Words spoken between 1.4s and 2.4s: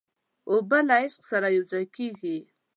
یوځای کېږي.